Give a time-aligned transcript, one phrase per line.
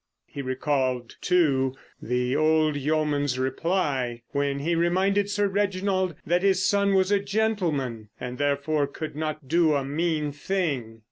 [0.25, 6.95] He recalled, too, the old yeoman's reply when he reminded Sir Reginald that his son
[6.95, 10.99] was a gentleman—and therefore could not do a mean thing.